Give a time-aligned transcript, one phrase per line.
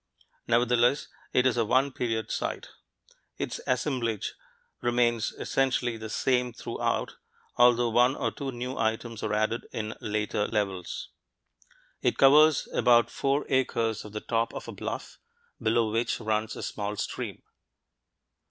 [0.47, 2.69] Nevertheless it is a "one period" site:
[3.37, 4.33] its assemblage
[4.81, 7.17] remains essentially the same throughout,
[7.57, 11.09] although one or two new items are added in later levels.
[12.01, 15.19] It covers about four acres of the top of a bluff,
[15.61, 17.43] below which runs a small stream.